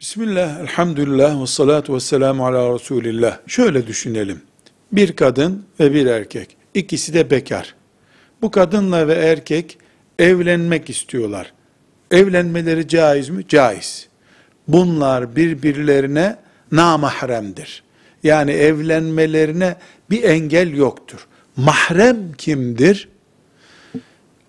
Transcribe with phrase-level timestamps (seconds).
[0.00, 3.38] Bismillah, elhamdülillah ve salatu ve selamu ala Resulillah.
[3.46, 4.40] Şöyle düşünelim.
[4.92, 6.56] Bir kadın ve bir erkek.
[6.74, 7.74] İkisi de bekar.
[8.42, 9.78] Bu kadınla ve erkek
[10.18, 11.52] evlenmek istiyorlar.
[12.10, 13.48] Evlenmeleri caiz mi?
[13.48, 14.08] Caiz.
[14.68, 16.36] Bunlar birbirlerine
[16.72, 17.82] namahremdir.
[18.22, 19.76] Yani evlenmelerine
[20.10, 21.26] bir engel yoktur.
[21.56, 23.08] Mahrem kimdir?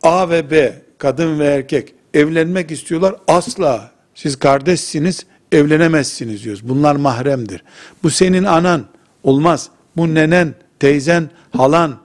[0.01, 3.15] A ve B, kadın ve erkek evlenmek istiyorlar.
[3.27, 6.69] Asla siz kardeşsiniz, evlenemezsiniz diyoruz.
[6.69, 7.63] Bunlar mahremdir.
[8.03, 8.85] Bu senin anan
[9.23, 9.69] olmaz.
[9.97, 11.97] Bu nenen, teyzen, halan.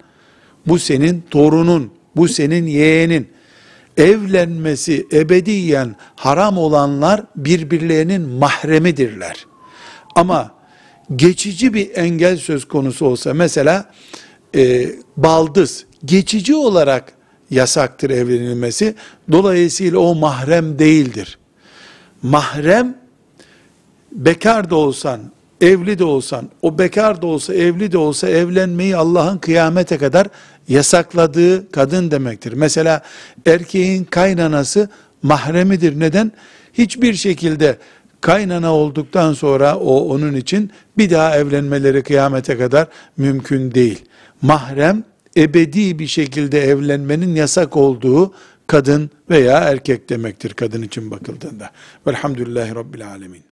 [0.67, 3.29] Bu senin torunun, bu senin yeğenin.
[3.97, 9.47] Evlenmesi ebediyen haram olanlar birbirlerinin mahremidirler.
[10.15, 10.55] Ama
[11.17, 13.91] geçici bir engel söz konusu olsa mesela
[14.55, 17.13] e, baldız geçici olarak
[17.51, 18.95] yasaktır evlenilmesi.
[19.33, 21.39] Dolayısıyla o mahrem değildir.
[22.23, 23.04] Mahrem
[24.15, 25.21] bekar da olsan,
[25.61, 30.27] evli de olsan, o bekar da olsa, evli de olsa evlenmeyi Allah'ın kıyamete kadar
[30.69, 32.53] yasakladığı kadın demektir.
[32.53, 33.03] Mesela
[33.47, 34.89] erkeğin kaynanası
[35.23, 36.01] mahremidir.
[36.01, 36.33] Neden?
[36.73, 37.79] Hiçbir şekilde
[38.21, 44.05] kaynana olduktan sonra o onun için bir daha evlenmeleri kıyamete kadar mümkün değil.
[44.43, 45.05] Mahrem
[45.37, 48.35] ebedi bir şekilde evlenmenin yasak olduğu
[48.67, 51.71] kadın veya erkek demektir kadın için bakıldığında.
[52.07, 53.54] Velhamdülillahi Rabbil Alemin.